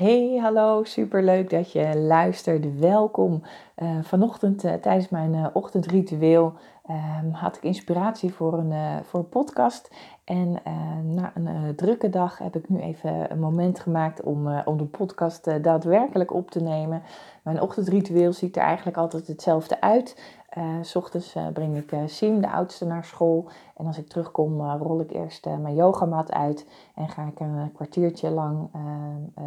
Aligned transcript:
Hey, 0.00 0.38
hallo, 0.42 0.84
superleuk 0.84 1.50
dat 1.50 1.72
je 1.72 1.96
luistert. 1.98 2.78
Welkom. 2.78 3.42
Uh, 3.76 3.98
vanochtend 4.02 4.64
uh, 4.64 4.72
tijdens 4.72 5.08
mijn 5.08 5.34
uh, 5.34 5.46
ochtendritueel 5.52 6.54
ehm, 6.86 7.30
had 7.30 7.56
ik 7.56 7.62
inspiratie 7.62 8.32
voor 8.32 8.58
een, 8.58 9.04
voor 9.04 9.24
podcast. 9.24 9.90
En 10.24 10.62
na 11.04 11.32
een 11.34 11.74
drukke 11.76 12.10
dag 12.10 12.38
heb 12.38 12.56
ik 12.56 12.68
nu 12.68 12.80
even 12.80 13.30
een 13.30 13.38
moment 13.38 13.80
gemaakt 13.80 14.22
om, 14.22 14.58
om 14.64 14.78
de 14.78 14.84
podcast 14.84 15.62
daadwerkelijk 15.62 16.32
op 16.34 16.50
te 16.50 16.62
nemen. 16.62 17.02
Mijn 17.42 17.60
ochtendritueel 17.60 18.32
ziet 18.32 18.56
er 18.56 18.62
eigenlijk 18.62 18.96
altijd 18.96 19.26
hetzelfde 19.26 19.80
uit. 19.80 20.39
Uh, 20.58 20.94
ochtends 20.94 21.36
uh, 21.36 21.48
breng 21.52 21.76
ik 21.76 21.92
uh, 21.92 22.00
Siem, 22.06 22.40
de 22.40 22.50
oudste, 22.50 22.86
naar 22.86 23.04
school. 23.04 23.48
En 23.76 23.86
als 23.86 23.98
ik 23.98 24.08
terugkom, 24.08 24.62
rol 24.62 25.00
ik 25.00 25.12
eerst 25.12 25.46
mijn 25.46 25.74
yogamat 25.74 26.32
uit. 26.32 26.66
En 26.94 27.08
ga 27.08 27.26
ik 27.26 27.40
een 27.40 27.72
kwartiertje 27.72 28.30
lang 28.30 28.70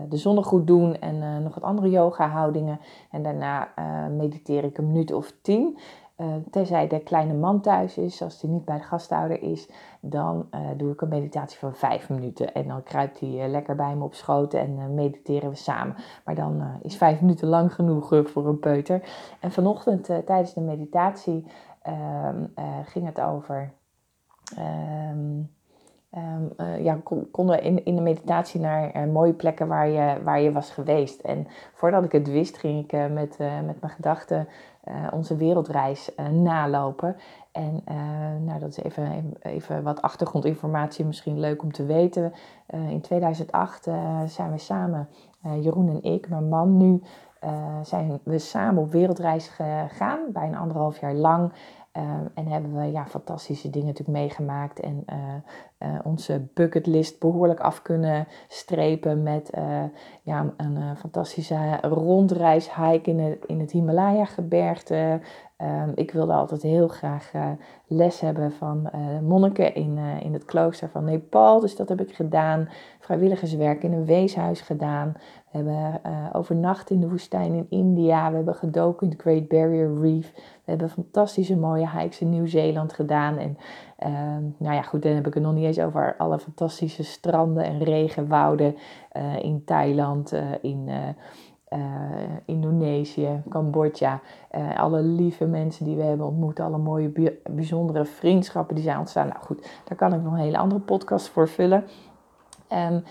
de 0.09 0.17
zonnegoed 0.17 0.67
doen 0.67 0.99
en 0.99 1.43
nog 1.43 1.53
wat 1.53 1.63
andere 1.63 1.89
yoga-houdingen. 1.89 2.79
En 3.11 3.23
daarna 3.23 3.67
mediteer 4.09 4.63
ik 4.63 4.77
een 4.77 4.87
minuut 4.87 5.13
of 5.13 5.33
tien. 5.41 5.77
Uh, 6.23 6.35
tenzij 6.51 6.87
de 6.87 6.99
kleine 6.99 7.33
man 7.33 7.61
thuis 7.61 7.97
is, 7.97 8.21
als 8.21 8.41
hij 8.41 8.49
niet 8.49 8.65
bij 8.65 8.77
de 8.77 8.83
gasthouder 8.83 9.41
is, 9.41 9.69
dan 9.99 10.47
uh, 10.51 10.59
doe 10.77 10.91
ik 10.91 11.01
een 11.01 11.09
meditatie 11.09 11.59
van 11.59 11.75
vijf 11.75 12.09
minuten. 12.09 12.53
En 12.53 12.67
dan 12.67 12.83
kruipt 12.83 13.19
hij 13.19 13.29
uh, 13.29 13.49
lekker 13.49 13.75
bij 13.75 13.95
me 13.95 14.03
op 14.03 14.13
schoot 14.13 14.53
en 14.53 14.93
mediteren 14.93 15.49
we 15.49 15.55
samen. 15.55 15.95
Maar 16.25 16.35
dan 16.35 16.63
is 16.81 16.97
vijf 16.97 17.21
minuten 17.21 17.47
lang 17.47 17.73
genoeg 17.73 18.21
voor 18.23 18.47
een 18.47 18.59
peuter. 18.59 19.01
En 19.39 19.51
vanochtend 19.51 20.05
tijdens 20.05 20.53
de 20.53 20.61
meditatie 20.61 21.45
ehm, 21.81 22.45
ging 22.85 23.05
het 23.05 23.21
over. 23.21 23.73
Um, 25.11 25.49
um, 26.17 26.53
ja, 26.83 26.99
konden 27.31 27.55
we 27.55 27.61
in, 27.61 27.85
in 27.85 27.95
de 27.95 28.01
meditatie 28.01 28.59
naar 28.59 29.07
mooie 29.07 29.33
plekken 29.33 29.67
waar 29.67 29.87
je, 29.87 30.23
waar 30.23 30.41
je 30.41 30.51
was 30.51 30.69
geweest. 30.69 31.21
En 31.21 31.47
voordat 31.73 32.03
ik 32.03 32.11
het 32.11 32.27
wist, 32.27 32.57
ging 32.57 32.83
ik 32.83 33.09
met, 33.09 33.37
met 33.65 33.81
mijn 33.81 33.93
gedachten 33.93 34.47
onze 35.11 35.35
wereldreis 35.35 36.11
nalopen. 36.31 37.15
En 37.51 37.83
nou, 38.45 38.59
dat 38.59 38.69
is 38.69 38.83
even, 38.83 39.33
even 39.39 39.83
wat 39.83 40.01
achtergrondinformatie, 40.01 41.05
misschien 41.05 41.39
leuk 41.39 41.63
om 41.63 41.71
te 41.71 41.85
weten. 41.85 42.33
in 42.67 43.01
2008 43.01 43.83
zijn 44.25 44.51
we 44.51 44.57
samen, 44.57 45.09
Jeroen 45.59 45.89
en 45.89 46.03
ik, 46.03 46.29
mijn 46.29 46.49
man 46.49 46.77
nu, 46.77 47.01
zijn 47.81 48.19
we 48.23 48.39
samen 48.39 48.83
op 48.83 48.91
wereldreis 48.91 49.47
gegaan, 49.47 50.19
bijna 50.31 50.57
anderhalf 50.57 50.99
jaar 50.99 51.13
lang. 51.13 51.53
Ehm, 51.93 52.25
en 52.33 52.47
hebben 52.47 52.75
we 52.75 52.91
ja, 52.91 53.05
fantastische 53.05 53.69
dingen 53.69 53.87
natuurlijk 53.87 54.17
meegemaakt 54.17 54.79
en 54.79 55.03
uh, 55.09 55.89
uh, 55.89 55.99
onze 56.03 56.47
bucketlist 56.53 57.19
behoorlijk 57.19 57.59
af 57.59 57.81
kunnen 57.81 58.27
strepen 58.47 59.23
met 59.23 59.51
uh, 59.57 59.83
ja, 60.21 60.53
een 60.57 60.97
fantastische 60.97 61.77
rondreis 61.81 62.75
hike 62.75 63.09
in 63.09 63.37
in 63.45 63.59
het 63.59 63.71
Himalaya-gebergte. 63.71 65.19
Um, 65.63 65.91
ik 65.95 66.11
wilde 66.11 66.33
altijd 66.33 66.61
heel 66.61 66.87
graag 66.87 67.31
les 67.87 68.19
hebben 68.19 68.51
van 68.51 68.89
monniken 69.21 69.75
in, 69.75 69.97
in 69.97 70.33
het 70.33 70.45
klooster 70.45 70.89
van 70.89 71.03
Nepal, 71.03 71.59
dus 71.59 71.75
dat 71.75 71.89
heb 71.89 72.01
ik 72.01 72.15
gedaan. 72.15 72.69
Vrijwilligerswerk 72.99 73.83
in 73.83 73.93
een 73.93 74.05
weeshuis 74.05 74.61
gedaan. 74.61 75.13
We 75.51 75.57
hebben 75.57 76.01
overnacht 76.33 76.89
in 76.89 76.99
de 76.99 77.09
woestijn 77.09 77.53
in 77.53 77.65
India. 77.69 78.29
We 78.29 78.35
hebben 78.35 78.55
gedoken 78.55 79.07
in 79.07 79.13
het 79.13 79.21
Great 79.21 79.47
Barrier 79.47 79.99
Reef. 80.01 80.31
We 80.35 80.71
hebben 80.71 80.89
fantastische 80.89 81.57
mooie 81.57 81.89
hikes 81.89 82.21
in 82.21 82.29
Nieuw-Zeeland 82.29 82.93
gedaan. 82.93 83.37
En 83.37 83.57
uh, 84.05 84.11
nou 84.57 84.75
ja, 84.75 84.81
goed, 84.81 85.01
dan 85.01 85.11
heb 85.11 85.27
ik 85.27 85.33
het 85.33 85.43
nog 85.43 85.53
niet 85.53 85.65
eens 85.65 85.79
over 85.79 86.15
alle 86.17 86.39
fantastische 86.39 87.03
stranden 87.03 87.63
en 87.63 87.83
regenwouden 87.83 88.75
uh, 89.17 89.43
in 89.43 89.63
Thailand, 89.65 90.33
uh, 90.33 90.41
in 90.61 90.89
Indonesië, 92.45 93.41
Cambodja. 93.49 94.19
alle 94.77 95.01
lieve 95.01 95.45
mensen 95.45 95.85
die 95.85 95.95
we 95.95 96.03
hebben 96.03 96.25
ontmoet, 96.25 96.59
alle 96.59 96.77
mooie, 96.77 97.39
bijzondere 97.49 98.05
vriendschappen 98.05 98.75
die 98.75 98.83
zijn 98.83 98.97
ontstaan. 98.97 99.27
Nou 99.27 99.39
goed, 99.39 99.81
daar 99.83 99.97
kan 99.97 100.13
ik 100.13 100.21
nog 100.21 100.33
een 100.33 100.39
hele 100.39 100.57
andere 100.57 100.81
podcast 100.81 101.29
voor 101.29 101.47
vullen. 101.47 101.83
Um, 102.69 103.03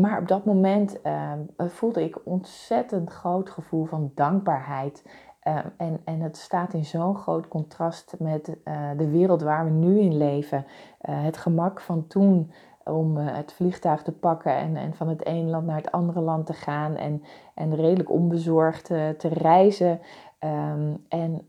maar 0.00 0.20
op 0.20 0.28
dat 0.28 0.44
moment 0.44 1.02
ehm, 1.02 1.38
voelde 1.56 2.04
ik 2.04 2.18
ontzettend 2.24 3.10
groot 3.10 3.50
gevoel 3.50 3.84
van 3.84 4.10
dankbaarheid 4.14 5.02
Ehm, 5.46 5.66
en, 5.76 6.00
en 6.04 6.20
het 6.20 6.36
staat 6.36 6.72
in 6.72 6.84
zo'n 6.84 7.16
groot 7.16 7.48
contrast 7.48 8.14
met 8.18 8.56
de 8.96 9.08
wereld 9.10 9.42
waar 9.42 9.64
we 9.64 9.70
nu 9.70 9.98
in 9.98 10.16
leven. 10.16 10.66
Het 11.00 11.36
gemak 11.36 11.80
van 11.80 12.06
toen 12.06 12.50
om 12.90 13.18
uh, 13.18 13.36
het 13.36 13.52
vliegtuig 13.52 14.02
te 14.02 14.12
pakken 14.12 14.56
en, 14.56 14.76
en 14.76 14.94
van 14.94 15.08
het 15.08 15.24
ene 15.24 15.50
land 15.50 15.66
naar 15.66 15.76
het 15.76 15.92
andere 15.92 16.20
land 16.20 16.46
te 16.46 16.52
gaan 16.52 16.96
en, 16.96 17.22
en 17.54 17.74
redelijk 17.74 18.10
onbezorgd 18.10 18.84
te 19.18 19.28
reizen. 19.28 20.00
Um, 20.40 21.04
en 21.08 21.48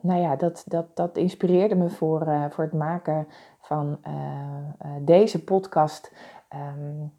nou 0.00 0.20
ja, 0.20 0.36
dat, 0.36 0.64
dat, 0.66 0.96
dat 0.96 1.16
inspireerde 1.16 1.74
me 1.74 1.88
voor, 1.88 2.26
voor 2.50 2.64
het 2.64 2.72
maken 2.72 3.26
van 3.60 3.98
deze 5.00 5.44
podcast. 5.44 6.12
Um, 6.54 7.12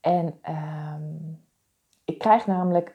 en 0.00 0.34
ik 2.04 2.18
krijg 2.18 2.46
namelijk 2.46 2.92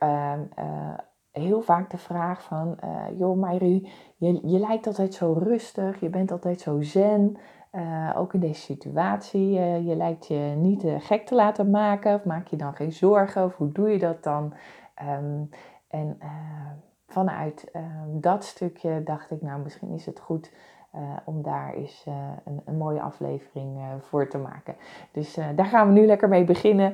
heel 1.31 1.61
vaak 1.61 1.89
de 1.89 1.97
vraag 1.97 2.43
van, 2.43 2.77
joh 3.17 3.37
Mayru, 3.37 3.87
je, 4.15 4.47
je 4.47 4.59
lijkt 4.59 4.87
altijd 4.87 5.13
zo 5.13 5.33
rustig, 5.33 5.99
je 5.99 6.09
bent 6.09 6.31
altijd 6.31 6.61
zo 6.61 6.81
zen, 6.81 7.37
uh, 7.71 8.13
ook 8.15 8.33
in 8.33 8.39
deze 8.39 8.61
situatie. 8.61 9.59
Uh, 9.59 9.87
je 9.87 9.95
lijkt 9.95 10.27
je 10.27 10.53
niet 10.57 10.85
gek 10.99 11.25
te 11.25 11.35
laten 11.35 11.69
maken 11.69 12.15
of 12.15 12.25
maak 12.25 12.47
je 12.47 12.55
dan 12.55 12.73
geen 12.73 12.91
zorgen 12.91 13.43
of 13.43 13.55
hoe 13.55 13.71
doe 13.71 13.89
je 13.89 13.99
dat 13.99 14.23
dan? 14.23 14.53
Um, 15.21 15.49
en 15.87 16.17
vanuit 17.07 17.71
dat 18.07 18.43
stukje 18.43 19.03
dacht 19.03 19.31
ik, 19.31 19.41
nou 19.41 19.61
misschien 19.61 19.91
is 19.91 20.05
het 20.05 20.19
goed 20.19 20.53
om 21.25 21.41
daar 21.41 21.73
eens 21.73 22.05
een, 22.45 22.61
een, 22.65 22.77
mooie 22.77 23.01
aflevering 23.01 23.79
voor 23.99 24.27
te 24.27 24.37
maken. 24.37 24.75
Dus 25.11 25.37
daar 25.55 25.65
gaan 25.65 25.87
we 25.87 25.93
nu 25.93 26.05
lekker 26.05 26.29
mee 26.29 26.43
beginnen. 26.43 26.93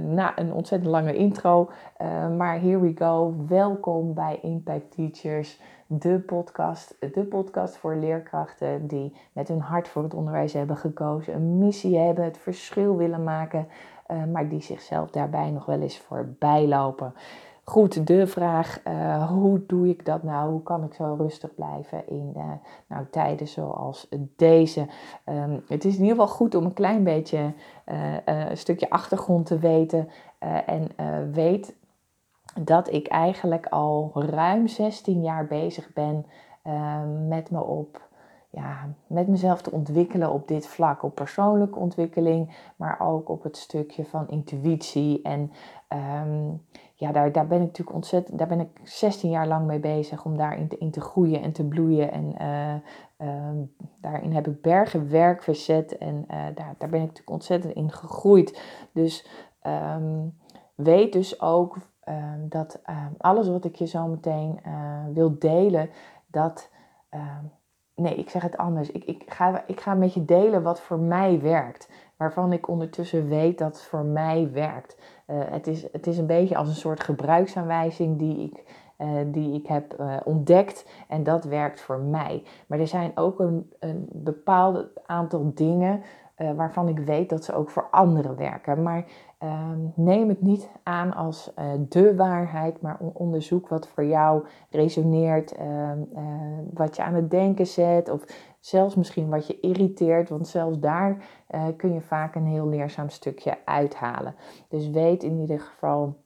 na 0.00 0.38
een 0.38 0.52
ontzettend 0.52 0.90
lange 0.90 1.14
intro. 1.14 1.70
maar 2.36 2.60
here 2.60 2.80
we 2.80 2.92
go. 2.94 3.34
Welkom 3.48 4.14
bij 4.14 4.38
Impact 4.42 4.90
Teachers, 4.90 5.60
de 5.86 6.18
podcast. 6.18 6.96
De 7.00 7.24
podcast 7.24 7.76
voor 7.76 7.94
leerkrachten 7.94 8.86
die 8.86 9.12
met 9.32 9.48
hun 9.48 9.60
hart 9.60 9.88
voor 9.88 10.02
het 10.02 10.14
onderwijs 10.14 10.52
hebben 10.52 10.76
gekozen. 10.76 11.34
Een 11.34 11.58
missie 11.58 11.96
hebben, 11.96 12.24
het 12.24 12.38
verschil 12.38 12.96
willen 12.96 13.24
maken. 13.24 13.68
maar 14.32 14.48
die 14.48 14.62
zichzelf 14.62 15.10
daarbij 15.10 15.50
nog 15.50 15.66
wel 15.66 15.80
eens 15.80 15.98
voorbij 15.98 16.66
lopen. 16.66 17.14
Goed, 17.68 18.06
de 18.06 18.26
vraag, 18.26 18.80
uh, 18.88 19.30
hoe 19.30 19.66
doe 19.66 19.88
ik 19.88 20.04
dat 20.04 20.22
nou? 20.22 20.50
Hoe 20.50 20.62
kan 20.62 20.84
ik 20.84 20.94
zo 20.94 21.16
rustig 21.18 21.54
blijven 21.54 22.08
in 22.08 22.32
uh, 22.36 22.44
nou, 22.86 23.06
tijden 23.10 23.48
zoals 23.48 24.08
deze? 24.36 24.86
Um, 25.28 25.62
het 25.68 25.84
is 25.84 25.94
in 25.94 26.02
ieder 26.02 26.16
geval 26.16 26.34
goed 26.34 26.54
om 26.54 26.64
een 26.64 26.72
klein 26.72 27.04
beetje 27.04 27.52
een 28.24 28.56
stukje 28.56 28.90
achtergrond 28.90 29.46
te 29.46 29.58
weten. 29.58 30.08
en 30.66 30.88
weet 31.32 31.74
dat 32.60 32.92
ik 32.92 33.06
eigenlijk 33.06 33.66
al 33.66 34.10
ruim 34.14 34.66
16 34.66 35.22
jaar 35.22 35.46
bezig 35.46 35.92
ben 35.92 36.26
ehm, 36.62 37.28
met 37.28 37.50
me 37.50 37.62
op 37.62 38.06
ja, 38.56 38.88
met 39.06 39.28
mezelf 39.28 39.62
te 39.62 39.70
ontwikkelen 39.70 40.32
op 40.32 40.48
dit 40.48 40.66
vlak, 40.66 41.02
op 41.02 41.14
persoonlijke 41.14 41.78
ontwikkeling, 41.78 42.56
maar 42.76 43.00
ook 43.00 43.28
op 43.28 43.42
het 43.42 43.56
stukje 43.56 44.04
van 44.04 44.28
intuïtie. 44.28 45.22
En 45.22 45.52
um, 46.22 46.62
ja, 46.94 47.12
daar, 47.12 47.32
daar 47.32 47.46
ben 47.46 47.60
ik 47.60 47.66
natuurlijk 47.66 47.96
ontzettend, 47.96 48.38
daar 48.38 48.48
ben 48.48 48.60
ik 48.60 48.80
16 48.82 49.30
jaar 49.30 49.46
lang 49.46 49.66
mee 49.66 49.78
bezig 49.78 50.24
om 50.24 50.36
daarin 50.36 50.68
te, 50.68 50.78
in 50.78 50.90
te 50.90 51.00
groeien 51.00 51.42
en 51.42 51.52
te 51.52 51.64
bloeien. 51.64 52.12
En 52.12 52.34
uh, 53.20 53.80
daarin 54.00 54.32
heb 54.32 54.46
ik 54.46 54.62
bergen 54.62 55.10
werk 55.10 55.42
verzet 55.42 55.98
en 55.98 56.16
uh, 56.30 56.36
daar, 56.54 56.74
daar 56.78 56.88
ben 56.88 57.00
ik 57.00 57.06
natuurlijk 57.06 57.30
ontzettend 57.30 57.74
in 57.74 57.92
gegroeid. 57.92 58.62
Dus 58.92 59.26
weet 60.74 61.12
dus 61.12 61.40
ook 61.40 61.76
um, 62.08 62.48
dat 62.48 62.80
alles 63.18 63.48
wat 63.48 63.64
ik 63.64 63.74
je 63.74 63.86
zo 63.86 64.06
meteen 64.06 64.60
uh, 64.66 65.04
wil 65.12 65.38
delen, 65.38 65.90
dat 66.26 66.70
nee, 67.96 68.14
ik 68.14 68.30
zeg 68.30 68.42
het 68.42 68.56
anders. 68.56 68.90
Ik, 68.90 69.04
ik, 69.04 69.22
ga, 69.26 69.64
ik 69.66 69.80
ga 69.80 69.94
met 69.94 70.14
je 70.14 70.24
delen 70.24 70.62
wat 70.62 70.80
voor 70.80 70.98
mij 70.98 71.40
werkt. 71.40 71.90
Waarvan 72.16 72.52
ik 72.52 72.68
ondertussen 72.68 73.28
weet 73.28 73.58
dat 73.58 73.68
het 73.68 73.82
voor 73.82 74.04
mij 74.04 74.50
werkt. 74.52 74.98
Uh, 75.26 75.36
het, 75.44 75.66
is, 75.66 75.92
het 75.92 76.06
is 76.06 76.18
een 76.18 76.26
beetje 76.26 76.56
als 76.56 76.68
een 76.68 76.74
soort 76.74 77.02
gebruiksaanwijzing 77.02 78.18
die 78.18 78.38
ik, 78.38 78.64
uh, 78.98 79.08
die 79.26 79.54
ik 79.54 79.66
heb 79.66 80.20
ontdekt. 80.24 80.86
En 81.08 81.22
dat 81.22 81.44
werkt 81.44 81.80
voor 81.80 81.98
mij. 81.98 82.42
Maar 82.66 82.78
er 82.78 82.86
zijn 82.86 83.12
ook 83.14 83.40
een, 83.40 83.72
een 83.78 84.08
bepaald 84.12 84.86
aantal 85.06 85.54
dingen 85.54 86.02
waarvan 86.56 86.88
ik 86.88 86.98
weet 86.98 87.28
dat 87.28 87.44
ze 87.44 87.54
ook 87.54 87.70
voor 87.70 87.88
anderen 87.90 88.36
werken. 88.36 88.82
Maar 88.82 89.04
Ehm, 89.38 89.78
neem 89.94 90.28
het 90.28 90.42
niet 90.42 90.68
aan 90.82 91.14
als 91.14 91.52
uh, 91.58 91.64
de 91.88 92.14
waarheid, 92.14 92.80
maar 92.80 92.98
onderzoek 92.98 93.68
wat 93.68 93.88
voor 93.88 94.04
jou 94.04 94.46
resoneert, 94.70 95.52
ehm, 95.52 95.98
eh, 96.14 96.24
wat 96.74 96.96
je 96.96 97.02
aan 97.02 97.14
het 97.14 97.30
denken 97.30 97.66
zet 97.66 98.10
of 98.10 98.24
zelfs 98.60 98.94
misschien 98.94 99.28
wat 99.28 99.46
je 99.46 99.60
irriteert, 99.60 100.28
want 100.28 100.48
zelfs 100.48 100.78
daar 100.78 101.16
uh, 101.50 101.66
kun 101.76 101.92
je 101.92 102.00
vaak 102.00 102.34
een 102.34 102.46
heel 102.46 102.68
leerzaam 102.68 103.08
stukje 103.08 103.58
uithalen. 103.64 104.34
Dus 104.68 104.90
weet 104.90 105.22
in 105.22 105.38
ieder 105.38 105.60
geval 105.60 106.16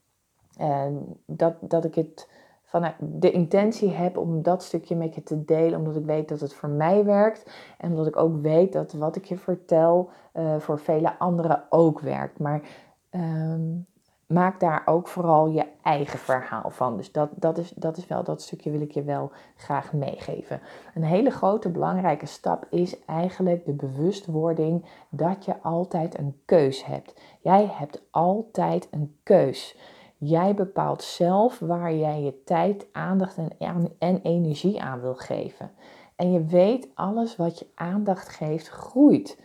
ehm, 0.57 0.95
dat, 1.27 1.55
dat 1.61 1.85
ik 1.85 1.95
het 1.95 2.31
vanuit 2.63 2.95
de 3.01 3.31
intentie 3.31 3.91
heb 3.91 4.17
om 4.17 4.43
dat 4.43 4.63
stukje 4.63 4.97
met 4.97 5.15
je 5.15 5.23
te 5.23 5.45
delen, 5.45 5.79
omdat 5.79 5.97
ik 5.97 6.05
weet 6.05 6.29
dat 6.29 6.41
het 6.41 6.55
voor 6.55 6.69
mij 6.69 7.05
werkt 7.05 7.51
en 7.79 7.91
omdat 7.91 8.07
ik 8.07 8.17
ook 8.17 8.43
weet 8.43 8.73
dat 8.73 8.93
wat 8.93 9.17
ik 9.17 9.25
je 9.25 9.37
vertel 9.37 10.11
voor 10.59 10.79
vele 10.79 11.19
anderen 11.19 11.65
ook 11.71 12.01
werkt. 12.01 12.39
Maar 12.39 12.63
Ehm, 13.11 13.79
maak 14.27 14.61
daar 14.61 14.83
ook 14.85 15.09
vooral 15.09 15.49
je 15.49 15.67
eigen 15.83 16.19
verhaal 16.19 16.71
van. 16.71 16.97
Dus 16.97 17.13
dat, 17.13 17.31
dat, 17.35 17.59
is, 17.59 17.71
dat 17.71 17.97
is 17.97 18.07
wel, 18.07 18.25
dat 18.25 18.43
stukje 18.43 18.71
wil 18.71 18.81
ik 18.81 18.93
je 18.93 19.03
wel 19.03 19.31
graag 19.57 19.93
meegeven. 19.93 20.61
Een 20.95 21.05
hele 21.05 21.31
grote 21.31 21.69
belangrijke 21.69 22.27
stap 22.27 22.67
is 22.71 23.05
eigenlijk 23.05 23.65
de 23.65 23.73
bewustwording 23.73 24.85
dat 25.09 25.45
je 25.45 25.63
altijd 25.63 26.19
een 26.19 26.41
keus 26.45 26.85
hebt. 26.85 27.21
Jij 27.41 27.67
hebt 27.73 28.03
altijd 28.11 28.89
een 28.91 29.17
keus. 29.23 29.77
Jij 30.17 30.55
bepaalt 30.55 31.03
zelf 31.03 31.59
waar 31.59 31.95
jij 31.95 32.23
je 32.23 32.43
tijd, 32.45 32.87
aandacht 32.93 33.37
en, 33.59 33.93
en 33.99 34.21
energie 34.23 34.83
aan 34.83 35.01
wil 35.01 35.15
geven. 35.15 35.71
En 36.17 36.33
je 36.33 36.45
weet, 36.45 36.89
alles 36.95 37.37
wat 37.37 37.59
je 37.59 37.67
aandacht 37.75 38.29
geeft, 38.29 38.69
groeit 38.69 39.39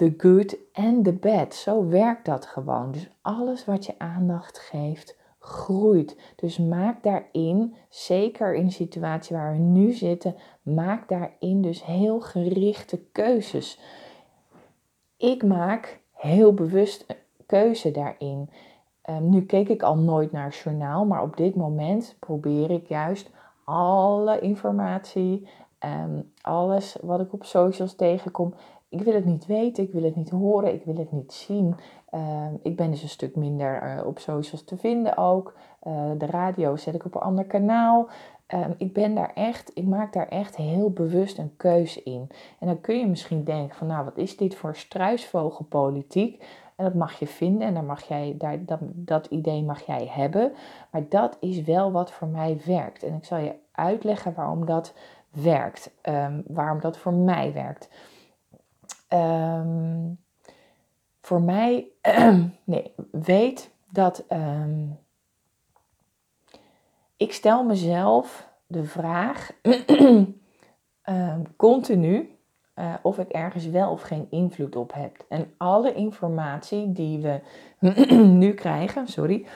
the 0.00 0.14
good 0.16 0.56
en 0.72 1.02
the 1.02 1.12
bad. 1.12 1.54
Zo 1.54 1.88
werkt 1.88 2.24
dat 2.24 2.46
gewoon. 2.46 2.92
Dus 2.92 3.10
alles 3.22 3.64
wat 3.64 3.86
je 3.86 3.94
aandacht 3.98 4.58
geeft, 4.58 5.18
groeit. 5.38 6.16
Dus 6.36 6.58
maak 6.58 7.02
daarin, 7.02 7.74
zeker 7.88 8.54
in 8.54 8.66
de 8.66 8.72
situatie 8.72 9.36
waar 9.36 9.52
we 9.52 9.58
nu 9.58 9.92
zitten, 9.92 10.34
maak 10.62 11.08
daarin 11.08 11.62
dus 11.62 11.84
heel 11.84 12.20
gerichte 12.20 12.98
keuzes. 13.12 13.80
Ik 15.16 15.44
maak 15.44 16.00
heel 16.12 16.54
bewust 16.54 17.04
een 17.06 17.16
keuze 17.46 17.90
daarin. 17.90 18.50
Um, 19.10 19.28
nu 19.28 19.42
keek 19.42 19.68
ik 19.68 19.82
al 19.82 19.96
nooit 19.96 20.32
naar 20.32 20.50
journaal, 20.64 21.04
maar 21.04 21.22
op 21.22 21.36
dit 21.36 21.54
moment 21.54 22.16
probeer 22.20 22.70
ik 22.70 22.88
juist 22.88 23.30
alle 23.64 24.40
informatie, 24.40 25.48
um, 25.84 26.32
alles 26.40 26.96
wat 27.00 27.20
ik 27.20 27.32
op 27.32 27.44
socials 27.44 27.94
tegenkom, 27.94 28.54
ik 28.90 29.02
wil 29.02 29.14
het 29.14 29.24
niet 29.24 29.46
weten, 29.46 29.84
ik 29.84 29.92
wil 29.92 30.02
het 30.02 30.16
niet 30.16 30.30
horen, 30.30 30.74
ik 30.74 30.84
wil 30.84 30.96
het 30.96 31.12
niet 31.12 31.32
zien. 31.32 31.74
Ehm, 32.10 32.54
ik 32.62 32.76
ben 32.76 32.90
dus 32.90 33.02
een 33.02 33.08
stuk 33.08 33.36
minder 33.36 33.98
uh, 33.98 34.06
op 34.06 34.18
socials 34.18 34.64
te 34.64 34.76
vinden 34.76 35.16
ook. 35.16 35.54
Uh, 35.82 36.10
de 36.18 36.26
radio 36.26 36.76
zet 36.76 36.94
ik 36.94 37.04
op 37.04 37.14
een 37.14 37.20
ander 37.20 37.44
kanaal. 37.44 38.08
Um, 38.54 38.74
ik 38.78 38.92
ben 38.92 39.14
daar 39.14 39.32
echt, 39.34 39.70
ik 39.74 39.86
maak 39.86 40.12
daar 40.12 40.28
echt 40.28 40.56
heel 40.56 40.90
bewust 40.90 41.38
een 41.38 41.56
keus 41.56 42.02
in. 42.02 42.28
En 42.58 42.66
dan 42.66 42.80
kun 42.80 42.98
je 42.98 43.06
misschien 43.06 43.44
denken 43.44 43.76
van 43.76 43.86
nou, 43.86 44.04
wat 44.04 44.16
is 44.16 44.36
dit 44.36 44.54
voor 44.54 44.76
struisvogelpolitiek? 44.76 46.44
En 46.76 46.84
dat 46.84 46.94
mag 46.94 47.18
je 47.18 47.26
vinden 47.26 47.66
en 47.66 47.74
daar 47.74 47.84
mag 47.84 48.02
jij, 48.02 48.34
daar, 48.38 48.64
dat, 48.64 48.78
dat 48.82 49.26
idee 49.26 49.62
mag 49.62 49.86
jij 49.86 50.08
hebben. 50.10 50.52
Maar 50.90 51.08
dat 51.08 51.36
is 51.40 51.62
wel 51.62 51.92
wat 51.92 52.10
voor 52.10 52.28
mij 52.28 52.60
werkt. 52.66 53.02
En 53.02 53.14
ik 53.14 53.24
zal 53.24 53.38
je 53.38 53.54
uitleggen 53.72 54.34
waarom 54.34 54.66
dat 54.66 54.94
werkt. 55.30 55.90
Um, 56.02 56.42
waarom 56.46 56.80
dat 56.80 56.98
voor 56.98 57.14
mij 57.14 57.52
werkt. 57.52 57.88
Um, 59.12 60.18
voor 61.20 61.42
mij, 61.42 61.86
nee, 62.64 62.94
weet 63.10 63.70
dat 63.90 64.24
um, 64.32 64.98
ik 67.16 67.32
stel 67.32 67.64
mezelf 67.64 68.48
de 68.66 68.84
vraag 68.84 69.50
um, 69.62 70.36
continu 71.56 72.38
uh, 72.80 72.94
of 73.02 73.18
ik 73.18 73.28
ergens 73.28 73.66
wel 73.66 73.90
of 73.90 74.02
geen 74.02 74.26
invloed 74.30 74.76
op 74.76 74.92
heb. 74.94 75.24
En 75.28 75.54
alle 75.56 75.94
informatie 75.94 76.92
die 76.92 77.18
we 77.18 77.40
nu 78.42 78.52
krijgen, 78.52 79.08
sorry, 79.08 79.46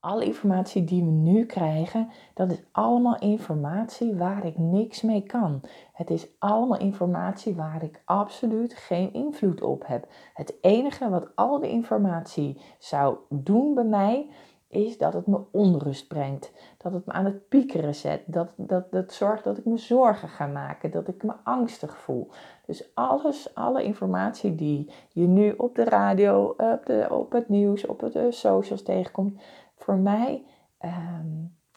alle 0.00 0.24
informatie 0.24 0.84
die 0.84 1.04
we 1.04 1.10
nu 1.10 1.46
krijgen, 1.46 2.08
dat 2.34 2.52
is 2.52 2.62
allemaal 2.72 3.18
informatie 3.18 4.14
waar 4.14 4.46
ik 4.46 4.58
niks 4.58 5.02
mee 5.02 5.22
kan. 5.22 5.60
Het 5.92 6.10
is 6.10 6.26
allemaal 6.38 6.78
informatie 6.78 7.54
waar 7.54 7.82
ik 7.82 8.02
absoluut 8.04 8.74
geen 8.74 9.12
invloed 9.12 9.62
op 9.62 9.86
heb. 9.86 10.06
Het 10.34 10.54
enige 10.60 11.08
wat 11.08 11.28
al 11.34 11.60
die 11.60 11.70
informatie 11.70 12.60
zou 12.78 13.16
doen 13.28 13.74
bij 13.74 13.84
mij, 13.84 14.26
is 14.70 14.98
dat 14.98 15.12
het 15.12 15.26
me 15.26 15.40
onrust 15.50 16.08
brengt. 16.08 16.52
Dat 16.78 16.92
het 16.92 17.06
me 17.06 17.12
aan 17.12 17.24
het 17.24 17.48
piekeren 17.48 17.94
zet. 17.94 18.22
Dat, 18.26 18.52
dat, 18.56 18.90
dat 18.90 19.12
zorgt 19.12 19.44
dat 19.44 19.58
ik 19.58 19.64
me 19.64 19.76
zorgen 19.76 20.28
ga 20.28 20.46
maken. 20.46 20.90
Dat 20.90 21.08
ik 21.08 21.22
me 21.22 21.32
angstig 21.44 21.98
voel. 21.98 22.28
Dus 22.66 22.90
alles, 22.94 23.54
alle 23.54 23.82
informatie 23.82 24.54
die 24.54 24.90
je 25.12 25.26
nu 25.26 25.52
op 25.56 25.74
de 25.74 25.84
radio, 25.84 26.54
op, 26.58 26.80
de, 26.84 27.06
op 27.10 27.32
het 27.32 27.48
nieuws, 27.48 27.86
op 27.86 27.98
de 28.12 28.32
socials 28.32 28.82
tegenkomt, 28.82 29.40
voor 29.82 29.96
mij 29.96 30.44
ehm, 30.78 31.26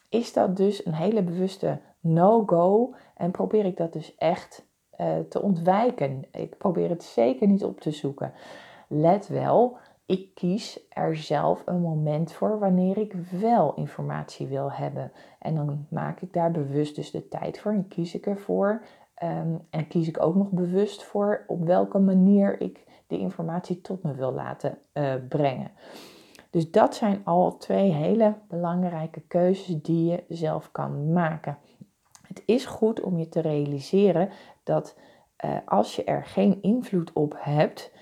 is 0.08 0.32
dat 0.32 0.56
dus 0.56 0.86
een 0.86 0.94
hele 0.94 1.22
bewuste 1.22 1.80
no-go 2.00 2.94
en 3.16 3.30
probeer 3.30 3.64
ik 3.64 3.76
dat 3.76 3.92
dus 3.92 4.14
echt 4.14 4.66
uh, 5.00 5.18
te 5.28 5.42
ontwijken. 5.42 6.24
Ik 6.30 6.58
probeer 6.58 6.88
het 6.88 7.02
zeker 7.02 7.46
niet 7.46 7.64
op 7.64 7.80
te 7.80 7.90
zoeken. 7.90 8.32
Let 8.88 9.28
wel, 9.28 9.76
ik 10.06 10.34
kies 10.34 10.80
er 10.88 11.16
zelf 11.16 11.62
een 11.64 11.80
moment 11.80 12.32
voor 12.32 12.58
wanneer 12.58 12.98
ik 12.98 13.12
wel 13.40 13.74
informatie 13.74 14.46
wil 14.46 14.72
hebben. 14.72 15.12
En 15.38 15.54
dan 15.54 15.86
maak 15.90 16.20
ik 16.20 16.32
daar 16.32 16.50
bewust 16.50 16.96
dus 16.96 17.10
de 17.10 17.28
tijd 17.28 17.58
voor 17.58 17.72
en 17.72 17.88
kies 17.88 18.14
ik 18.14 18.26
ervoor. 18.26 18.84
Um, 19.22 19.66
en 19.70 19.88
kies 19.88 20.08
ik 20.08 20.22
ook 20.22 20.34
nog 20.34 20.50
bewust 20.50 21.02
voor 21.02 21.44
op 21.46 21.64
welke 21.64 21.98
manier 21.98 22.60
ik 22.60 22.84
die 23.06 23.18
informatie 23.18 23.80
tot 23.80 24.02
me 24.02 24.14
wil 24.14 24.32
laten 24.32 24.78
uh, 24.94 25.14
brengen. 25.28 25.70
Dus 26.54 26.70
dat 26.70 26.94
zijn 26.94 27.20
al 27.24 27.56
twee 27.56 27.92
hele 27.92 28.34
belangrijke 28.48 29.20
keuzes 29.20 29.82
die 29.82 30.10
je 30.10 30.24
zelf 30.28 30.72
kan 30.72 31.12
maken. 31.12 31.58
Het 32.22 32.42
is 32.46 32.66
goed 32.66 33.00
om 33.00 33.18
je 33.18 33.28
te 33.28 33.40
realiseren 33.40 34.28
dat 34.62 34.96
uh, 35.44 35.56
als 35.64 35.96
je 35.96 36.04
er 36.04 36.24
geen 36.24 36.62
invloed 36.62 37.12
op 37.12 37.34
hebt, 37.38 37.92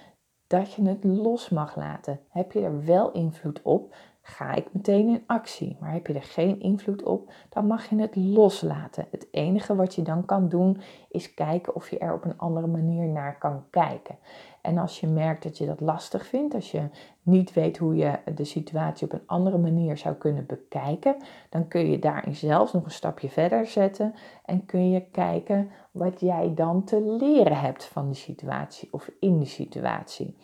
dat 0.46 0.72
je 0.72 0.88
het 0.88 1.04
los 1.04 1.48
mag 1.48 1.76
laten. 1.76 2.20
Heb 2.28 2.52
je 2.52 2.60
er 2.60 2.84
wel 2.84 3.12
invloed 3.12 3.62
op, 3.62 3.94
ga 4.22 4.54
ik 4.54 4.72
meteen 4.72 5.08
in 5.08 5.24
actie. 5.26 5.76
Maar 5.80 5.92
heb 5.92 6.06
je 6.06 6.14
er 6.14 6.22
geen 6.22 6.60
invloed 6.60 7.02
op, 7.02 7.32
dan 7.48 7.66
mag 7.66 7.88
je 7.88 7.96
het 7.96 8.16
loslaten. 8.16 9.06
Het 9.10 9.26
enige 9.30 9.74
wat 9.74 9.94
je 9.94 10.02
dan 10.02 10.24
kan 10.24 10.48
doen, 10.48 10.80
is 11.08 11.34
kijken 11.34 11.74
of 11.74 11.90
je 11.90 11.98
er 11.98 12.14
op 12.14 12.24
een 12.24 12.38
andere 12.38 12.66
manier 12.66 13.08
naar 13.08 13.38
kan 13.38 13.64
kijken. 13.70 14.18
En 14.62 14.78
als 14.78 15.00
je 15.00 15.06
merkt 15.06 15.42
dat 15.42 15.58
je 15.58 15.66
dat 15.66 15.80
lastig 15.80 16.26
vindt, 16.26 16.54
als 16.54 16.70
je 16.70 16.88
niet 17.22 17.52
weet 17.52 17.78
hoe 17.78 17.96
je 17.96 18.18
de 18.34 18.44
situatie 18.44 19.06
op 19.06 19.12
een 19.12 19.26
andere 19.26 19.58
manier 19.58 19.98
zou 19.98 20.14
kunnen 20.14 20.46
bekijken, 20.46 21.16
dan 21.50 21.68
kun 21.68 21.90
je 21.90 21.98
daarin 21.98 22.34
zelfs 22.34 22.72
nog 22.72 22.84
een 22.84 22.90
stapje 22.90 23.28
verder 23.28 23.66
zetten 23.66 24.14
en 24.44 24.66
kun 24.66 24.90
je 24.90 25.10
kijken 25.10 25.70
wat 25.90 26.20
jij 26.20 26.52
dan 26.54 26.84
te 26.84 27.00
leren 27.20 27.60
hebt 27.60 27.84
van 27.84 28.08
de 28.08 28.14
situatie 28.14 28.88
of 28.92 29.10
in 29.20 29.38
de 29.38 29.46
situatie. 29.46 30.36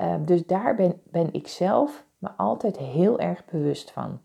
Uh, 0.00 0.14
dus 0.24 0.46
daar 0.46 0.74
ben, 0.74 1.00
ben 1.10 1.32
ik 1.32 1.48
zelf 1.48 2.04
me 2.18 2.30
altijd 2.36 2.78
heel 2.78 3.18
erg 3.18 3.44
bewust 3.44 3.90
van. 3.90 4.20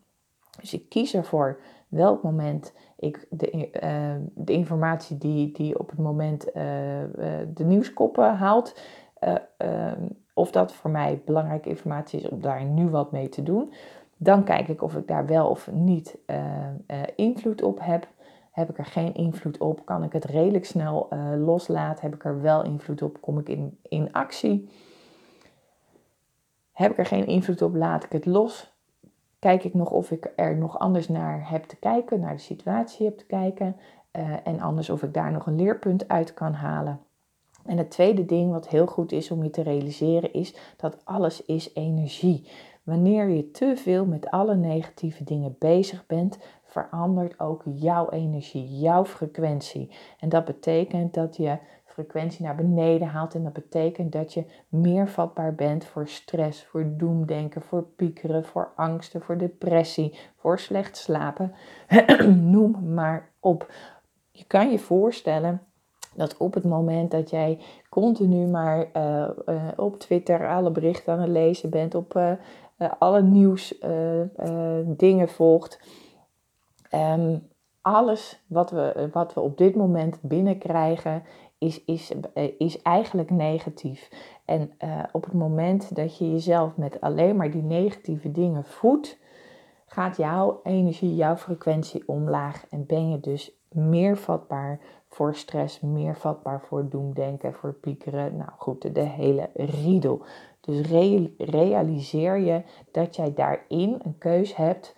Dus 0.60 0.74
ik 0.74 0.88
kies 0.88 1.14
ervoor 1.14 1.60
welk 1.88 2.22
moment 2.22 2.72
ik 2.96 3.26
de, 3.30 3.70
uh, 3.82 4.14
de 4.34 4.52
informatie 4.52 5.18
die, 5.18 5.52
die 5.52 5.78
op 5.78 5.90
het 5.90 5.98
moment 5.98 6.48
uh, 6.48 6.54
de 7.54 7.64
nieuwskoppen 7.64 8.36
haalt, 8.36 8.80
Ehm, 9.18 10.06
of 10.34 10.50
dat 10.50 10.72
voor 10.72 10.90
mij 10.90 11.22
belangrijke 11.24 11.68
informatie 11.68 12.20
is 12.20 12.28
om 12.28 12.40
daar 12.40 12.64
nu 12.64 12.88
wat 12.88 13.12
mee 13.12 13.28
te 13.28 13.42
doen. 13.42 13.72
Dan 14.16 14.44
kijk 14.44 14.68
ik 14.68 14.82
of 14.82 14.96
ik 14.96 15.08
daar 15.08 15.26
wel 15.26 15.48
of 15.48 15.70
niet 15.72 16.18
invloed 17.16 17.62
op 17.62 17.78
heb. 17.82 18.08
Heb 18.50 18.70
ik 18.70 18.78
er 18.78 18.84
geen 18.84 19.14
invloed 19.14 19.58
op, 19.58 19.84
kan 19.84 20.02
ik 20.02 20.12
het 20.12 20.24
redelijk 20.24 20.64
snel 20.64 21.08
loslaten. 21.38 22.04
Heb 22.04 22.14
ik 22.14 22.24
er 22.24 22.40
wel 22.40 22.64
invloed 22.64 23.02
op, 23.02 23.20
kom 23.20 23.38
ik 23.38 23.48
in, 23.48 23.78
in 23.82 24.12
actie. 24.12 24.68
Heb 26.72 26.90
ik 26.90 26.98
er 26.98 27.06
geen 27.06 27.26
invloed 27.26 27.62
op, 27.62 27.74
laat 27.74 28.04
ik 28.04 28.12
het 28.12 28.26
los. 28.26 28.74
Kijk 29.38 29.64
ik 29.64 29.74
nog 29.74 29.90
of 29.90 30.10
ik 30.10 30.32
er 30.36 30.56
nog 30.56 30.78
anders 30.78 31.08
naar 31.08 31.50
heb 31.50 31.64
te 31.64 31.76
kijken, 31.76 32.20
naar 32.20 32.34
de 32.34 32.42
situatie 32.42 33.06
heb 33.06 33.18
te 33.18 33.26
kijken. 33.26 33.76
En 34.44 34.60
anders 34.60 34.90
of 34.90 35.02
ik 35.02 35.14
daar 35.14 35.32
nog 35.32 35.46
een 35.46 35.56
leerpunt 35.56 36.08
uit 36.08 36.34
kan 36.34 36.52
halen. 36.52 37.00
En 37.66 37.78
het 37.78 37.90
tweede 37.90 38.24
ding 38.24 38.50
wat 38.50 38.68
heel 38.68 38.86
goed 38.86 39.12
is 39.12 39.30
om 39.30 39.42
je 39.42 39.50
te 39.50 39.62
realiseren 39.62 40.32
is 40.32 40.54
dat 40.76 41.04
alles 41.04 41.44
is 41.44 41.74
energie. 41.74 42.48
Wanneer 42.82 43.28
je 43.28 43.50
te 43.50 43.72
veel 43.76 44.04
met 44.04 44.30
alle 44.30 44.56
negatieve 44.56 45.24
dingen 45.24 45.56
bezig 45.58 46.06
bent, 46.06 46.38
verandert 46.64 47.40
ook 47.40 47.62
jouw 47.64 48.10
energie, 48.10 48.78
jouw 48.78 49.04
frequentie. 49.04 49.90
En 50.20 50.28
dat 50.28 50.44
betekent 50.44 51.14
dat 51.14 51.36
je 51.36 51.58
frequentie 51.96 52.44
naar 52.44 52.54
beneden 52.54 53.08
haalt. 53.08 53.34
En 53.34 53.42
dat 53.42 53.52
betekent 53.52 54.12
dat 54.12 54.34
je 54.34 54.44
meer 54.68 55.08
vatbaar 55.08 55.54
bent 55.54 55.84
voor 55.84 56.08
stress, 56.08 56.64
voor 56.64 56.96
doemdenken, 56.96 57.62
voor 57.62 57.82
piekeren, 57.82 58.44
voor 58.44 58.72
angsten, 58.76 59.22
voor 59.22 59.38
depressie, 59.38 60.18
voor 60.36 60.58
slecht 60.58 60.96
slapen. 60.96 61.54
Noem 62.52 62.94
maar 62.94 63.30
op. 63.40 63.72
Je 64.30 64.44
kan 64.44 64.70
je 64.70 64.78
voorstellen 64.78 65.62
dat 66.16 66.36
op 66.36 66.54
het 66.54 66.64
moment 66.64 67.10
dat 67.10 67.30
jij 67.30 67.58
continu 67.88 68.46
maar 68.46 68.88
uh, 68.96 69.28
uh, 69.46 69.62
op 69.76 69.98
Twitter 69.98 70.48
alle 70.48 70.70
berichten 70.70 71.12
aan 71.12 71.20
het 71.20 71.28
lezen 71.28 71.70
bent, 71.70 71.94
op 71.94 72.16
uh, 72.16 72.32
alle 72.98 73.22
nieuws 73.22 73.78
dingen 74.86 75.28
volgt, 75.28 75.80
um, 76.94 77.48
alles 77.80 78.42
wat 78.46 78.70
we, 78.70 79.08
wat 79.12 79.34
we 79.34 79.40
op 79.40 79.58
dit 79.58 79.74
moment 79.74 80.18
binnenkrijgen 80.22 81.22
is, 81.58 81.84
is, 81.84 82.12
is 82.58 82.82
eigenlijk 82.82 83.30
negatief. 83.30 84.10
En 84.44 84.70
op 85.12 85.24
het 85.24 85.32
moment 85.32 85.94
dat 85.94 86.18
je 86.18 86.30
jezelf 86.30 86.76
met 86.76 87.00
alleen 87.00 87.36
maar 87.36 87.50
die 87.50 87.62
negatieve 87.62 88.32
dingen 88.32 88.64
voedt, 88.64 89.18
gaat 89.86 90.16
jouw 90.16 90.60
energie, 90.62 91.14
jouw 91.14 91.36
frequentie 91.36 92.02
omlaag 92.06 92.66
en 92.70 92.86
ben 92.86 93.10
je 93.10 93.20
dus 93.20 93.56
meer 93.76 94.16
vatbaar 94.16 94.80
voor 95.08 95.34
stress, 95.34 95.80
meer 95.80 96.16
vatbaar 96.16 96.60
voor 96.60 96.88
doemdenken, 96.88 97.54
voor 97.54 97.72
piekeren. 97.72 98.36
Nou 98.36 98.50
goed, 98.56 98.94
de 98.94 99.00
hele 99.00 99.50
riedel. 99.54 100.24
Dus 100.60 100.80
realiseer 101.38 102.38
je 102.38 102.62
dat 102.90 103.16
jij 103.16 103.34
daarin 103.34 104.00
een 104.04 104.18
keus 104.18 104.56
hebt. 104.56 104.94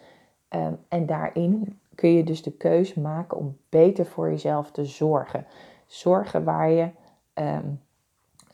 Um, 0.51 0.79
en 0.89 1.07
daarin 1.07 1.79
kun 1.95 2.13
je 2.13 2.25
dus 2.25 2.43
de 2.43 2.53
keus 2.53 2.95
maken 2.95 3.37
om 3.37 3.57
beter 3.69 4.07
voor 4.07 4.31
jezelf 4.31 4.71
te 4.71 4.85
zorgen. 4.85 5.47
Zorgen 5.87 6.45
waar 6.45 6.71
je, 6.71 6.91
um, 7.35 7.81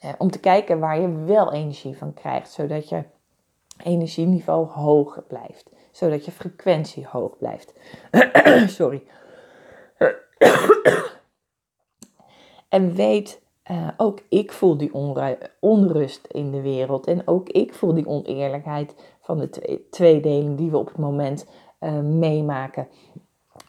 eh, 0.00 0.12
om 0.18 0.30
te 0.30 0.40
kijken 0.40 0.78
waar 0.78 1.00
je 1.00 1.24
wel 1.24 1.52
energie 1.52 1.96
van 1.96 2.14
krijgt, 2.14 2.50
zodat 2.50 2.88
je 2.88 3.02
energieniveau 3.84 4.66
hoog 4.66 5.26
blijft, 5.26 5.70
zodat 5.90 6.24
je 6.24 6.30
frequentie 6.30 7.06
hoog 7.06 7.38
blijft. 7.38 7.74
Sorry. 8.78 9.02
En 12.68 12.94
weet, 12.94 13.42
uh, 13.70 13.88
ook 13.96 14.20
ik 14.28 14.52
voel 14.52 14.76
die 14.76 14.94
onrust 15.60 16.26
in 16.26 16.50
de 16.50 16.60
wereld. 16.60 17.06
En 17.06 17.28
ook 17.28 17.48
ik 17.48 17.74
voel 17.74 17.94
die 17.94 18.06
oneerlijkheid 18.06 18.94
van 19.20 19.38
de 19.38 19.80
tweedeling 19.90 20.56
die 20.56 20.70
we 20.70 20.78
op 20.78 20.86
het 20.86 20.98
moment 20.98 21.46
uh, 21.80 22.00
meemaken. 22.00 22.88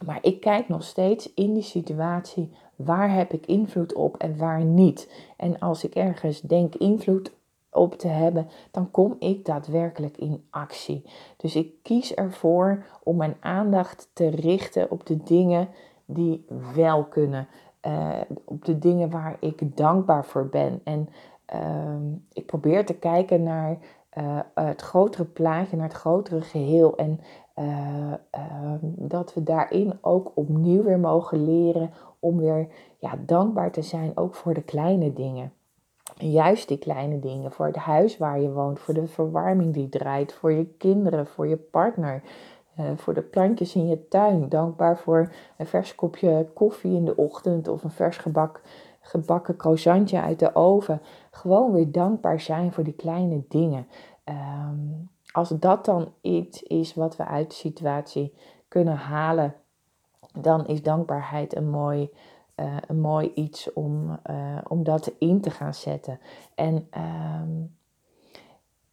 Maar 0.04 0.18
ik 0.22 0.40
kijk 0.40 0.68
nog 0.68 0.82
steeds 0.84 1.34
in 1.34 1.54
die 1.54 1.62
situatie 1.62 2.52
waar 2.76 3.14
heb 3.14 3.32
ik 3.32 3.46
invloed 3.46 3.94
op 3.94 4.16
en 4.16 4.36
waar 4.36 4.64
niet. 4.64 5.12
En 5.36 5.58
als 5.58 5.84
ik 5.84 5.94
ergens 5.94 6.40
denk 6.40 6.74
invloed 6.74 7.32
op 7.70 7.98
te 7.98 8.08
hebben, 8.08 8.48
dan 8.70 8.90
kom 8.90 9.16
ik 9.18 9.44
daadwerkelijk 9.44 10.16
in 10.16 10.46
actie. 10.50 11.02
Dus 11.36 11.56
ik 11.56 11.72
kies 11.82 12.14
ervoor 12.14 12.84
om 13.02 13.16
mijn 13.16 13.36
aandacht 13.40 14.10
te 14.12 14.28
richten 14.28 14.90
op 14.90 15.06
de 15.06 15.22
dingen 15.22 15.68
die 16.06 16.46
wel 16.74 17.04
kunnen. 17.04 17.48
Uh, 17.86 18.20
op 18.44 18.64
de 18.64 18.78
dingen 18.78 19.10
waar 19.10 19.36
ik 19.40 19.76
dankbaar 19.76 20.24
voor 20.24 20.46
ben. 20.46 20.80
En 20.84 21.08
uh, 21.54 22.18
ik 22.32 22.46
probeer 22.46 22.86
te 22.86 22.94
kijken 22.94 23.42
naar 23.42 23.78
uh, 24.18 24.40
het 24.54 24.82
grotere 24.82 25.24
plaatje, 25.24 25.76
naar 25.76 25.88
het 25.88 25.96
grotere 25.96 26.40
geheel. 26.40 26.96
En 26.96 27.20
ehm, 27.54 28.78
dat 28.82 29.34
we 29.34 29.42
daarin 29.42 29.98
ook 30.00 30.32
opnieuw 30.34 30.82
weer 30.82 30.98
mogen 30.98 31.44
leren 31.44 31.90
om 32.20 32.38
weer 32.38 32.68
ja, 32.98 33.18
dankbaar 33.26 33.72
te 33.72 33.82
zijn, 33.82 34.16
ook 34.16 34.34
voor 34.34 34.54
de 34.54 34.62
kleine 34.62 35.12
dingen. 35.12 35.52
En 36.16 36.30
juist 36.30 36.68
die 36.68 36.78
kleine 36.78 37.18
dingen, 37.18 37.52
voor 37.52 37.66
het 37.66 37.76
huis 37.76 38.18
waar 38.18 38.40
je 38.40 38.52
woont, 38.52 38.78
voor 38.78 38.94
de 38.94 39.06
verwarming 39.06 39.74
die 39.74 39.88
draait, 39.88 40.32
voor 40.32 40.52
je 40.52 40.64
kinderen, 40.64 41.26
voor 41.26 41.46
je 41.46 41.56
partner. 41.56 42.22
Uh, 42.80 42.86
voor 42.96 43.14
de 43.14 43.22
plantjes 43.22 43.74
in 43.74 43.86
je 43.86 44.08
tuin. 44.08 44.48
Dankbaar 44.48 44.98
voor 44.98 45.32
een 45.56 45.66
vers 45.66 45.94
kopje 45.94 46.48
koffie 46.54 46.96
in 46.96 47.04
de 47.04 47.16
ochtend 47.16 47.68
of 47.68 47.84
een 47.84 47.90
vers 47.90 48.16
gebak, 48.16 48.60
gebakken 49.00 49.56
croissantje 49.56 50.20
uit 50.20 50.38
de 50.38 50.54
oven. 50.54 51.00
Gewoon 51.30 51.72
weer 51.72 51.92
dankbaar 51.92 52.40
zijn 52.40 52.72
voor 52.72 52.84
die 52.84 52.92
kleine 52.92 53.42
dingen. 53.48 53.86
Um, 54.24 55.10
als 55.32 55.48
dat 55.48 55.84
dan 55.84 56.12
iets 56.20 56.62
is 56.62 56.94
wat 56.94 57.16
we 57.16 57.24
uit 57.24 57.50
de 57.50 57.56
situatie 57.56 58.34
kunnen 58.68 58.96
halen, 58.96 59.54
dan 60.32 60.66
is 60.66 60.82
dankbaarheid 60.82 61.56
een 61.56 61.70
mooi, 61.70 62.10
uh, 62.56 62.76
een 62.86 63.00
mooi 63.00 63.32
iets 63.34 63.72
om, 63.72 64.18
uh, 64.30 64.58
om 64.68 64.84
dat 64.84 65.12
in 65.18 65.40
te 65.40 65.50
gaan 65.50 65.74
zetten. 65.74 66.18
En 66.54 66.88
um, 67.42 67.76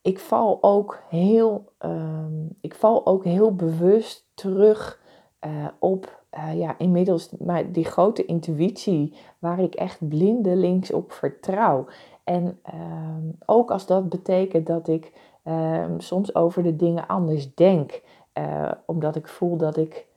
ik 0.03 0.19
val 0.19 0.57
ook 0.61 0.99
heel, 1.09 1.71
um, 1.79 2.57
ik 2.61 2.75
val 2.75 3.05
ook 3.05 3.23
heel 3.23 3.55
bewust 3.55 4.27
terug 4.33 5.01
uh, 5.45 5.67
op 5.79 6.21
uh, 6.37 6.59
ja, 6.59 6.75
inmiddels 6.77 7.31
maar 7.39 7.71
die 7.71 7.85
grote 7.85 8.25
intuïtie 8.25 9.15
waar 9.39 9.59
ik 9.59 9.75
echt 9.75 10.07
blindelings 10.07 10.91
op 10.91 11.11
vertrouw. 11.11 11.85
En 12.23 12.59
um, 12.73 13.37
ook 13.45 13.71
als 13.71 13.85
dat 13.85 14.09
betekent 14.09 14.67
dat 14.67 14.87
ik 14.87 15.13
um, 15.43 15.99
soms 15.99 16.35
over 16.35 16.63
de 16.63 16.75
dingen 16.75 17.07
anders 17.07 17.55
denk, 17.55 18.01
uh, 18.33 18.71
omdat 18.85 19.15
ik 19.15 19.27
voel 19.27 19.57
dat 19.57 19.77
ik, 19.77 20.07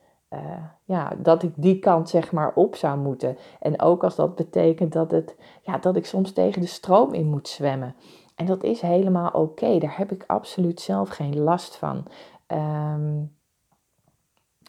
ja, 0.84 1.12
dat 1.18 1.42
ik 1.42 1.52
die 1.56 1.78
kant 1.78 2.08
zeg 2.08 2.32
maar 2.32 2.52
op 2.54 2.76
zou 2.76 2.98
moeten. 2.98 3.36
En 3.60 3.80
ook 3.80 4.04
als 4.04 4.16
dat 4.16 4.34
betekent 4.34 4.92
dat, 4.92 5.10
het, 5.10 5.36
ja, 5.62 5.78
dat 5.78 5.96
ik 5.96 6.06
soms 6.06 6.32
tegen 6.32 6.60
de 6.60 6.66
stroom 6.66 7.14
in 7.14 7.26
moet 7.26 7.48
zwemmen. 7.48 7.94
En 8.36 8.46
dat 8.46 8.62
is 8.62 8.80
helemaal 8.80 9.30
oké. 9.30 9.78
Daar 9.78 9.96
heb 9.96 10.12
ik 10.12 10.24
absoluut 10.26 10.80
zelf 10.80 11.08
geen 11.08 11.38
last 11.38 11.76
van. 11.76 12.04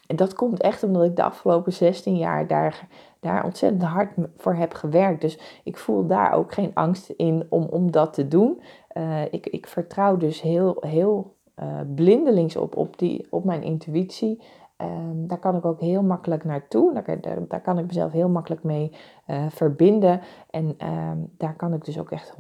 En 0.08 0.16
dat 0.16 0.34
komt 0.34 0.62
echt 0.62 0.84
omdat 0.84 1.04
ik 1.04 1.16
de 1.16 1.24
afgelopen 1.24 1.74
16 1.74 2.18
jaar 2.18 2.48
daar, 2.48 2.88
daar 3.20 3.44
ontzettend 3.44 3.84
hard 3.84 4.12
voor 4.38 4.56
heb 4.56 4.74
gewerkt. 4.74 5.22
Dus 5.22 5.62
ik 5.64 5.78
voel 5.78 6.08
daar 6.08 6.34
ook 6.34 6.54
geen 6.54 6.72
angst 6.74 7.10
in 7.10 7.46
om, 7.50 7.64
om 7.64 7.92
dat 7.92 8.14
te 8.14 8.28
doen. 8.28 8.62
Uh, 8.98 9.22
ik, 9.32 9.48
ik 9.48 9.68
vertrouw 9.68 10.18
dus 10.18 10.42
heel, 10.42 10.78
heel 10.80 11.36
uh, 11.60 11.80
blindelings 11.96 12.56
op, 12.56 12.76
op, 12.76 13.00
die, 13.00 13.28
op 13.30 13.44
mijn 13.44 13.64
intuïtie. 13.64 14.42
Um, 14.82 15.28
daar 15.28 15.38
kan 15.38 15.56
ik 15.56 15.66
ook 15.66 15.80
heel 15.80 16.04
makkelijk 16.04 16.44
naartoe. 16.44 17.04
Daar, 17.48 17.62
kan 17.62 17.78
ik 17.78 17.86
mezelf 17.86 18.12
heel 18.12 18.30
makkelijk 18.30 18.64
mee 18.64 18.92
uh, 19.28 19.46
verbinden. 19.50 20.22
En 20.50 20.88
um, 20.88 21.34
daar 21.38 21.56
kan 21.56 21.74
ik 21.74 21.86
dus 21.86 22.00
ook 22.00 22.12
echt 22.12 22.34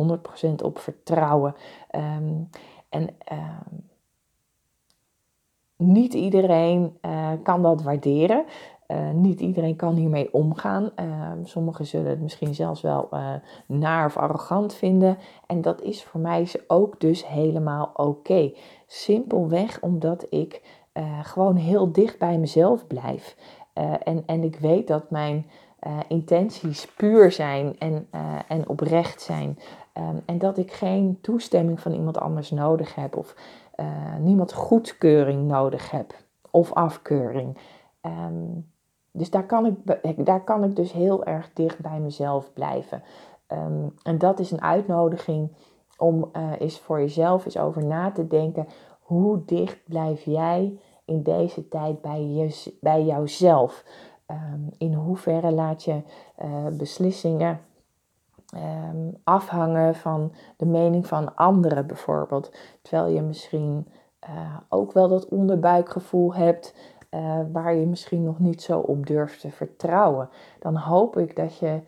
100% 0.49 0.49
op 0.63 0.79
vertrouwen. 0.79 1.55
Um, 1.95 2.49
en 2.89 3.09
niet 5.77 6.13
iedereen 6.13 6.97
uh, 7.05 7.31
kan 7.43 7.61
dat 7.61 7.83
waarderen. 7.83 8.45
Uh, 8.87 9.11
niet 9.11 9.39
iedereen 9.39 9.75
kan 9.75 9.95
hiermee 9.95 10.33
omgaan. 10.33 10.91
Sommigen 11.43 11.85
zullen 11.85 12.09
het 12.09 12.21
misschien 12.21 12.55
zelfs 12.55 12.81
wel 12.81 13.09
naar 13.67 14.05
of 14.05 14.17
arrogant 14.17 14.73
vinden. 14.73 15.17
En 15.47 15.61
dat 15.61 15.81
is 15.81 16.03
voor 16.03 16.19
mij 16.19 16.51
ook 16.67 16.99
dus 16.99 17.27
helemaal 17.27 17.91
oké. 17.93 18.51
Simpelweg 18.85 19.81
omdat 19.81 20.25
ik 20.29 20.61
uh, 20.97 21.19
gewoon 21.23 21.55
heel 21.55 21.91
dicht 21.91 22.19
bij 22.19 22.37
mezelf 22.37 22.87
blijf. 22.87 23.35
Uh, 23.77 23.93
en, 24.03 24.23
en 24.25 24.43
ik 24.43 24.59
weet 24.59 24.87
dat 24.87 25.09
mijn 25.09 25.45
uh, 25.87 25.97
intenties 26.07 26.85
puur 26.85 27.31
zijn 27.31 27.79
en, 27.79 28.07
en 28.47 28.69
oprecht 28.69 29.21
zijn. 29.21 29.59
Um, 29.93 30.21
en 30.25 30.37
dat 30.37 30.57
ik 30.57 30.71
geen 30.71 31.17
toestemming 31.21 31.79
van 31.79 31.91
iemand 31.91 32.19
anders 32.19 32.51
nodig 32.51 32.95
heb. 32.95 33.15
Of 33.15 33.35
niemand 34.19 34.53
goedkeuring 34.53 35.47
nodig 35.47 35.91
heb. 35.91 36.13
Of 36.51 36.73
afkeuring. 36.73 37.57
Um, 38.01 38.71
dus 39.11 39.29
daar 39.29 39.45
kan, 39.45 39.65
ik, 40.01 40.25
daar 40.25 40.43
kan 40.43 40.63
ik 40.63 40.75
dus 40.75 40.91
heel 40.91 41.25
erg 41.25 41.49
dicht 41.53 41.79
bij 41.79 41.99
mezelf 41.99 42.53
blijven. 42.53 43.03
Um, 43.47 43.93
en 44.03 44.17
dat 44.17 44.39
is 44.39 44.51
een 44.51 44.61
uitnodiging 44.61 45.55
om 45.97 46.29
eens 46.59 46.79
voor 46.79 46.99
jezelf 46.99 47.45
eens 47.45 47.57
over 47.57 47.85
na 47.85 48.11
te 48.11 48.27
denken. 48.27 48.67
Hoe 49.01 49.45
dicht 49.45 49.83
blijf 49.85 50.23
jij 50.23 50.79
in 51.07 51.23
deze 51.23 51.67
tijd 51.67 52.01
bij, 52.01 52.23
je, 52.25 52.75
bij 52.81 53.03
jouzelf? 53.03 53.83
Um, 54.31 54.69
in 54.77 54.93
hoeverre 54.93 55.51
laat 55.51 55.83
je 55.83 56.01
uh, 56.43 56.67
beslissingen 56.77 57.59
um, 58.55 59.17
afhangen 59.23 59.95
van 59.95 60.31
de 60.57 60.65
mening 60.65 61.07
van 61.07 61.35
anderen 61.35 61.87
bijvoorbeeld? 61.87 62.51
Terwijl 62.81 63.13
je 63.13 63.21
misschien 63.21 63.87
uh, 64.29 64.57
ook 64.69 64.91
wel 64.91 65.07
dat 65.07 65.27
onderbuikgevoel 65.27 66.33
hebt. 66.33 66.75
Uh, 67.11 67.39
waar 67.51 67.75
je 67.75 67.85
misschien 67.85 68.23
nog 68.23 68.39
niet 68.39 68.61
zo 68.61 68.79
op 68.79 69.05
durft 69.05 69.41
te 69.41 69.51
vertrouwen. 69.51 70.29
Dan 70.59 70.75
hoop 70.75 71.17
ik 71.17 71.35
dat 71.35 71.57
je 71.57 71.81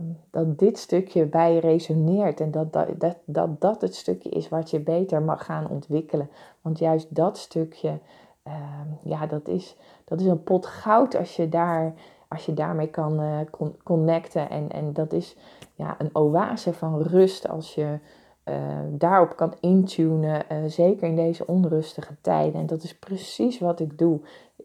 Um, 0.00 0.18
dat 0.30 0.58
dit 0.58 0.78
stukje 0.78 1.26
bij 1.26 1.54
je 1.54 1.60
resoneert 1.60 2.40
en 2.40 2.50
dat 2.50 2.72
dat, 2.72 2.88
dat, 3.00 3.16
dat 3.24 3.60
dat 3.60 3.80
het 3.80 3.94
stukje 3.94 4.30
is 4.30 4.48
wat 4.48 4.70
je 4.70 4.80
beter 4.80 5.22
mag 5.22 5.44
gaan 5.44 5.68
ontwikkelen. 5.68 6.30
Want 6.60 6.78
juist 6.78 7.14
dat 7.14 7.38
stukje, 7.38 7.98
um, 8.46 8.98
ja, 9.02 9.26
dat 9.26 9.48
is, 9.48 9.76
dat 10.04 10.20
is 10.20 10.26
een 10.26 10.42
pot 10.42 10.66
goud 10.66 11.16
als 11.16 11.36
je, 11.36 11.48
daar, 11.48 11.94
als 12.28 12.46
je 12.46 12.54
daarmee 12.54 12.88
kan 12.88 13.20
uh, 13.20 13.38
connecten. 13.82 14.50
En, 14.50 14.70
en 14.70 14.92
dat 14.92 15.12
is 15.12 15.36
ja, 15.74 15.94
een 15.98 16.10
oase 16.12 16.72
van 16.72 17.02
rust 17.02 17.48
als 17.48 17.74
je 17.74 17.98
uh, 18.44 18.54
daarop 18.88 19.36
kan 19.36 19.54
intunen. 19.60 20.44
Uh, 20.52 20.58
zeker 20.66 21.08
in 21.08 21.16
deze 21.16 21.46
onrustige 21.46 22.14
tijden. 22.20 22.60
En 22.60 22.66
dat 22.66 22.82
is 22.82 22.98
precies 22.98 23.58
wat 23.58 23.80
ik 23.80 23.98
doe. 23.98 24.20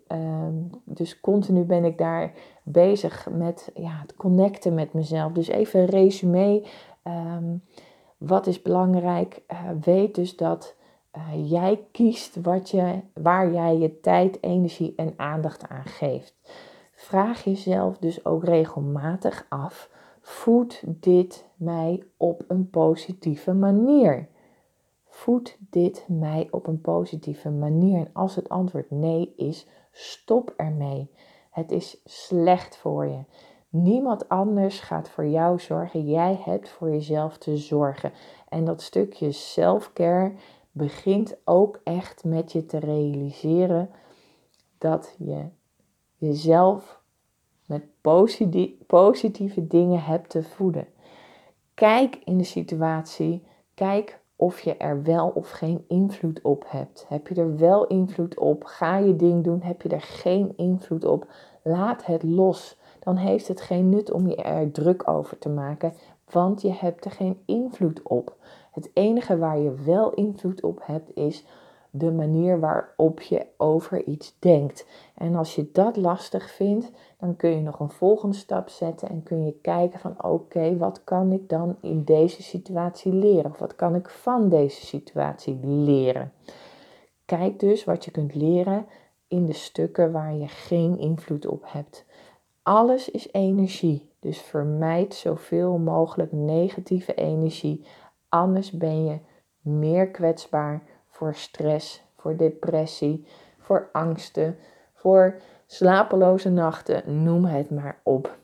Ehm, 0.08 0.54
dus 0.84 1.20
continu 1.20 1.64
ben 1.64 1.86
ik 1.86 1.98
daar 1.98 2.34
bezig 2.64 3.28
met 3.32 3.72
ja, 3.74 4.00
het 4.02 4.16
connecten 4.16 4.74
met 4.74 4.94
mezelf. 4.94 5.32
Dus 5.32 5.48
even 5.48 5.80
een 5.80 5.86
resume. 5.86 6.64
Um, 7.04 7.64
wat 8.18 8.48
is 8.48 8.62
belangrijk? 8.62 9.42
weet 9.82 10.16
dus 10.16 10.36
dat 10.36 10.76
jij 11.44 11.86
kiest 11.92 12.42
wat 12.42 12.70
je, 12.70 13.00
waar 13.14 13.54
jij 13.54 13.78
je 13.78 14.00
tijd, 14.00 14.44
energie 14.44 14.94
en 14.96 15.14
aandacht 15.18 15.68
aan 15.68 15.86
geeft. 15.86 16.36
Vraag 16.92 17.44
jezelf 17.44 17.98
dus 17.98 18.26
ook 18.26 18.44
regelmatig 18.44 19.46
af: 19.50 19.90
voedt 20.22 20.84
dit 20.86 21.46
mij 21.56 22.04
op 22.18 22.44
een 22.48 22.70
positieve 22.70 23.54
manier? 23.54 24.28
Voedt 25.06 25.58
dit 25.70 26.06
mij 26.08 26.48
op 26.52 26.68
een 26.68 26.82
positieve 26.82 27.50
manier? 27.50 27.98
En 27.98 28.10
als 28.14 28.36
het 28.36 28.50
antwoord 28.50 28.92
nee 28.92 29.34
is, 29.36 29.68
stop 29.92 30.54
ermee. 30.56 31.12
Het 31.50 31.72
is 31.72 32.02
slecht 32.06 32.78
voor 32.78 33.06
je. 33.06 33.24
Niemand 33.70 34.30
anders 34.30 34.80
gaat 34.80 35.10
voor 35.10 35.26
jou 35.26 35.60
zorgen. 35.60 36.06
Jij 36.06 36.40
hebt 36.44 36.70
voor 36.70 36.90
jezelf 36.90 37.38
te 37.38 37.58
zorgen. 37.58 38.12
En 38.50 38.66
dat 38.66 38.82
stukje 38.82 39.32
self-care 39.32 40.32
begint 40.78 41.38
ook 41.44 41.80
echt 41.84 42.24
met 42.24 42.52
je 42.52 42.66
te 42.66 42.78
realiseren 42.78 43.90
dat 44.78 45.16
je 45.18 45.46
jezelf 46.16 47.02
met 47.66 47.84
positieve 48.88 49.68
dingen 49.68 50.04
hebt 50.04 50.30
te 50.30 50.44
voeden. 50.44 50.88
Kijk 51.74 52.16
in 52.24 52.38
de 52.38 52.44
situatie, 52.44 53.44
kijk 53.74 54.20
of 54.36 54.60
je 54.60 54.78
er 54.78 55.04
wel 55.04 55.28
of 55.28 55.50
geen 55.50 55.86
invloed 55.88 56.42
op 56.42 56.64
hebt. 56.68 57.06
Heb 57.08 57.28
je 57.28 57.36
er 57.36 57.58
wel 57.58 57.88
invloed 57.88 58.40
op? 58.40 58.64
Ga 58.64 58.98
je 58.98 59.16
ding 59.16 59.44
doen? 59.44 59.62
Heb 59.62 59.82
je 59.82 59.90
er 59.90 60.02
geen 60.02 60.54
invloed 60.56 61.06
op? 61.06 61.32
Laat 61.64 62.06
het 62.06 62.24
los. 62.24 62.78
Dan 63.00 63.16
heeft 63.16 63.48
het 63.48 63.62
geen 63.62 63.90
nut 63.90 64.12
om 64.12 64.28
je 64.28 64.36
er 64.36 64.72
druk 64.72 65.10
over 65.10 65.38
te 65.40 65.50
maken, 65.50 65.94
want 66.32 66.62
je 66.62 66.74
hebt 66.74 67.06
er 67.06 67.12
geen 67.12 67.42
invloed 67.46 68.02
op. 68.02 68.36
Het 68.78 68.90
enige 68.94 69.38
waar 69.38 69.60
je 69.60 69.76
wel 69.86 70.14
invloed 70.14 70.64
op 70.64 70.80
hebt 70.84 71.16
is 71.16 71.46
de 71.90 72.12
manier 72.12 72.60
waarop 72.60 73.22
je 73.22 73.46
over 73.58 74.04
iets 74.04 74.36
denkt. 74.40 74.88
En 75.16 75.36
als 75.36 75.56
je 75.56 75.70
dat 75.72 75.96
lastig 75.96 76.52
vindt, 76.52 76.92
dan 77.20 77.36
kun 77.36 77.50
je 77.50 77.62
nog 77.62 77.80
een 77.80 77.90
volgende 77.90 78.36
stap 78.36 78.70
zetten 78.70 79.10
en 79.10 79.24
kun 79.24 79.46
je 79.46 79.54
kijken 79.62 80.00
van 80.00 80.24
oké, 80.24 80.78
wat 80.78 81.04
kan 81.04 81.32
ik 81.32 81.50
dan 81.50 81.76
in 81.82 82.04
deze 82.04 82.44
situatie 82.44 83.14
leren? 83.14 83.52
Of 83.52 83.60
wat 83.60 83.76
kan 83.76 83.96
ik 83.96 84.10
van 84.10 84.50
deze 84.50 84.86
situatie 84.86 85.60
leren? 85.64 86.32
Kijk 87.26 87.60
dus 87.60 87.84
wat 87.84 88.06
je 88.06 88.12
kunt 88.12 88.36
leren 88.36 88.86
in 89.28 89.46
de 89.46 89.54
stukken 89.54 90.12
waar 90.12 90.34
je 90.34 90.48
geen 90.48 90.98
invloed 90.98 91.48
op 91.48 91.64
hebt. 91.66 92.06
Alles 92.64 93.10
is 93.10 93.32
energie, 93.32 94.10
dus 94.20 94.42
vermijd 94.42 95.14
zoveel 95.14 95.78
mogelijk 95.78 96.32
negatieve 96.32 97.14
energie. 97.14 97.86
Anders 98.30 98.72
ben 98.72 99.06
je 99.06 99.20
meer 99.62 100.08
kwetsbaar 100.10 100.82
voor 101.10 101.36
stress, 101.36 102.04
voor 102.16 102.38
depressie, 102.38 103.28
voor 103.58 103.90
angsten, 103.92 104.58
voor 104.94 105.36
slapeloze 105.66 106.50
nachten, 106.50 107.24
noem 107.24 107.46
het 107.46 107.70
maar 107.70 108.00
op. 108.04 108.38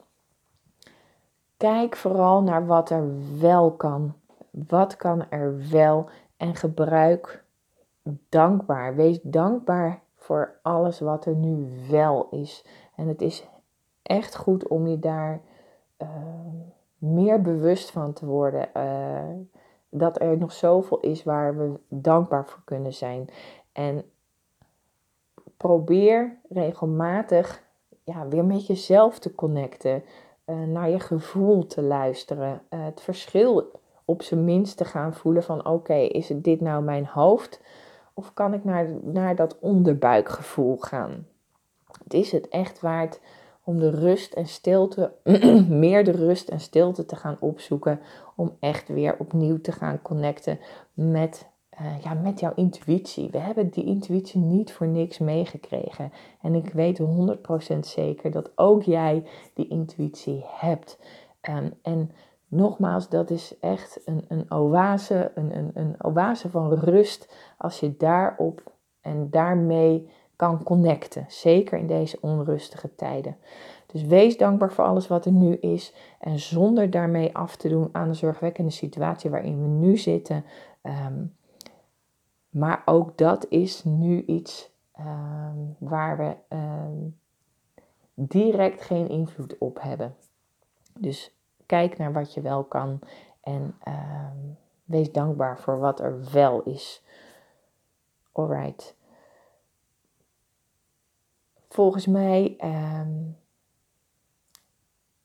Kijk 1.57 1.95
vooral 1.95 2.43
naar 2.43 2.65
wat 2.65 2.89
er 2.89 3.03
wel 3.39 3.71
kan. 3.71 4.13
Wat 4.49 4.95
kan 4.95 5.29
er 5.29 5.69
wel 5.69 6.09
en 6.37 6.55
gebruik 6.55 7.43
dankbaar. 8.29 8.95
Wees 8.95 9.19
dankbaar 9.21 10.01
voor 10.15 10.59
alles 10.61 10.99
wat 10.99 11.25
er 11.25 11.35
nu 11.35 11.67
wel 11.89 12.27
is. 12.29 12.65
En 12.95 13.07
het 13.07 13.21
is 13.21 13.47
echt 14.01 14.35
goed 14.35 14.67
om 14.67 14.87
je 14.87 14.99
daar 14.99 15.41
uh, 16.01 16.07
meer 16.97 17.41
bewust 17.41 17.91
van 17.91 18.13
te 18.13 18.25
worden. 18.25 18.69
Uh, 18.77 19.52
dat 19.93 20.21
er 20.21 20.37
nog 20.37 20.51
zoveel 20.51 20.99
is 20.99 21.23
waar 21.23 21.57
we 21.57 21.79
dankbaar 21.87 22.45
voor 22.45 22.61
kunnen 22.65 22.93
zijn. 22.93 23.29
En 23.71 24.03
probeer 25.57 26.37
regelmatig 26.49 27.63
ja, 28.03 28.27
weer 28.27 28.45
met 28.45 28.67
jezelf 28.67 29.19
te 29.19 29.35
connecten, 29.35 30.03
uh, 30.45 30.63
naar 30.63 30.89
je 30.89 30.99
gevoel 30.99 31.65
te 31.65 31.81
luisteren, 31.81 32.61
uh, 32.69 32.83
het 32.83 33.01
verschil 33.01 33.71
op 34.05 34.21
zijn 34.21 34.45
minst 34.45 34.77
te 34.77 34.85
gaan 34.85 35.13
voelen 35.13 35.43
van 35.43 35.65
oké, 35.65 35.93
is 35.93 36.29
het 36.29 36.43
dit 36.43 36.61
nou 36.61 36.83
mijn 36.83 37.05
hoofd 37.05 37.61
of 38.13 38.33
kan 38.33 38.53
ik 38.53 38.63
naar, 38.63 38.87
naar 39.01 39.35
dat 39.35 39.59
onderbuikgevoel 39.59 40.77
gaan? 40.77 41.27
Het 42.03 42.13
is 42.13 42.31
het 42.31 42.47
echt 42.47 42.79
waard 42.79 43.19
om 43.63 43.79
de 43.79 43.89
rust 43.89 44.33
en 44.33 44.47
stilte, 44.47 45.13
meer 45.69 46.03
de 46.03 46.11
rust 46.11 46.49
en 46.49 46.59
stilte 46.59 47.05
te 47.05 47.15
gaan 47.15 47.37
opzoeken. 47.39 47.99
Om 48.35 48.55
echt 48.59 48.87
weer 48.87 49.15
opnieuw 49.19 49.61
te 49.61 49.71
gaan 49.71 50.01
connecten 50.01 50.59
met, 50.93 51.49
uh, 51.81 52.01
ja, 52.03 52.13
met 52.13 52.39
jouw 52.39 52.53
intuïtie. 52.55 53.29
We 53.31 53.37
hebben 53.37 53.69
die 53.69 53.85
intuïtie 53.85 54.39
niet 54.39 54.71
voor 54.71 54.87
niks 54.87 55.17
meegekregen. 55.17 56.11
En 56.41 56.55
ik 56.55 56.73
weet 56.73 56.99
100% 57.75 57.79
zeker 57.79 58.31
dat 58.31 58.51
ook 58.55 58.83
jij 58.83 59.23
die 59.53 59.67
intuïtie 59.67 60.43
hebt. 60.47 60.99
Um, 61.49 61.73
en 61.81 62.11
nogmaals, 62.47 63.09
dat 63.09 63.29
is 63.29 63.55
echt 63.59 64.01
een, 64.05 64.25
een 64.27 64.51
oase, 64.51 65.31
een, 65.35 65.57
een, 65.57 65.71
een 65.73 65.95
oase 66.03 66.49
van 66.49 66.73
rust. 66.73 67.35
Als 67.57 67.79
je 67.79 67.97
daarop 67.97 68.71
en 69.01 69.29
daarmee 69.29 70.09
kan 70.35 70.63
connecten. 70.63 71.25
Zeker 71.27 71.77
in 71.77 71.87
deze 71.87 72.17
onrustige 72.21 72.95
tijden. 72.95 73.37
Dus 73.85 74.03
wees 74.03 74.37
dankbaar 74.37 74.71
voor 74.71 74.85
alles 74.85 75.07
wat 75.07 75.25
er 75.25 75.31
nu 75.31 75.55
is. 75.55 75.93
En 76.19 76.39
zonder 76.39 76.89
daarmee 76.89 77.35
af 77.35 77.55
te 77.55 77.69
doen 77.69 77.89
aan 77.91 78.07
de 78.07 78.13
zorgwekkende 78.13 78.71
situatie 78.71 79.29
waarin 79.29 79.61
we 79.61 79.67
nu 79.67 79.97
zitten. 79.97 80.45
Ehm, 80.81 81.25
maar 82.49 82.81
ook 82.85 83.17
dat 83.17 83.45
is 83.49 83.83
nu 83.83 84.23
iets 84.25 84.71
ehm, 84.91 85.57
waar 85.77 86.17
we 86.17 86.35
ehm, 86.47 86.97
direct 88.13 88.81
geen 88.81 89.09
invloed 89.09 89.57
op 89.57 89.81
hebben. 89.81 90.15
Dus 90.99 91.35
kijk 91.65 91.97
naar 91.97 92.13
wat 92.13 92.33
je 92.33 92.41
wel 92.41 92.63
kan 92.63 92.99
en 93.41 93.75
wees 94.85 95.11
dankbaar 95.11 95.59
voor 95.59 95.79
wat 95.79 95.99
er 95.99 96.31
wel 96.31 96.61
is. 96.61 97.03
Alright 98.31 98.95
volgens 101.73 102.07
mij 102.07 102.57
um, 102.63 103.37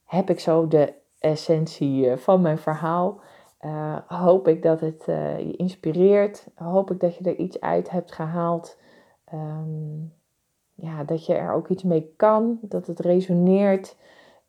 heb 0.05 0.31
ik 0.31 0.41
zo 0.41 0.69
de 0.69 0.95
essentie 1.19 2.11
eh, 2.11 2.17
van 2.17 2.41
mijn 2.41 2.59
verhaal. 2.59 3.21
Uh, 3.61 3.97
hoop 4.07 4.49
ik 4.49 4.63
dat 4.63 4.81
het 4.81 5.07
uh, 5.09 5.39
je 5.39 5.57
inspireert. 5.57 6.47
Hoop 6.55 6.91
ik 6.91 7.01
dat 7.01 7.17
je 7.17 7.25
er 7.25 7.37
iets 7.37 7.61
uit 7.61 7.91
hebt 7.91 8.13
gehaald. 8.13 8.79
Um, 9.35 10.13
ja, 10.75 11.05
dat 11.05 11.27
je 11.27 11.35
er 11.35 11.53
ook 11.53 11.69
iets 11.69 11.83
mee 11.83 12.13
kan. 12.17 12.59
Dat 12.63 12.87
het 12.87 13.01
resoneert. 13.01 13.97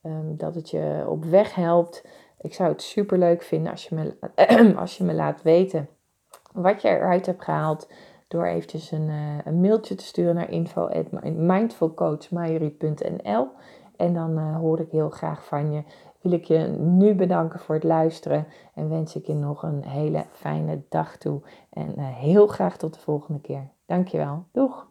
Um, 0.04 0.38
dat 0.38 0.56
het 0.56 0.70
je 0.70 1.06
op 1.08 1.26
weg 1.26 1.56
helpt. 1.56 2.08
Ik 2.42 2.54
zou 2.54 2.70
het 2.72 2.82
super 2.82 3.18
leuk 3.18 3.42
vinden 3.42 3.72
als 3.72 3.88
je 3.88 3.96
me, 3.96 4.76
als 4.84 4.98
je 4.98 5.04
me 5.04 5.14
laat 5.14 5.42
weten 5.42 5.90
wat 6.54 6.82
je 6.82 6.88
eruit 6.88 7.26
hebt 7.26 7.44
gehaald 7.44 7.88
door 8.30 8.46
eventjes 8.46 8.92
een, 8.92 9.10
uh, 9.10 9.38
een 9.46 9.62
mailtje 9.62 9.96
te 9.96 10.04
sturen 10.04 10.36
naar 10.36 10.50
info.mindfulcoachmajorie.nl 10.50 13.48
en 13.96 14.14
dan 14.14 14.38
uh, 14.38 14.56
hoor 14.56 14.80
ik 14.80 14.92
heel 14.92 15.10
graag 15.10 15.46
van 15.46 15.72
je. 15.72 15.84
Wil 16.22 16.32
ik 16.32 16.44
je 16.44 16.58
nu 16.80 17.16
bedanken 17.16 17.60
voor 17.60 17.76
het 17.76 17.84
luisteren 17.84 18.48
en 18.74 18.90
wens 18.90 19.16
ik 19.16 19.26
je 19.26 19.34
nog 19.34 19.64
een 19.64 19.84
hele 19.84 20.26
fijne 20.32 20.82
dag 20.90 21.18
toe. 21.18 21.42
En 21.70 21.94
uh, 21.98 22.08
heel 22.08 22.48
graag 22.48 22.78
tot 22.78 22.94
de 22.94 23.00
volgende 23.00 23.42
keer. 23.42 23.68
Dankjewel. 23.86 24.44
Doeg! 24.52 24.89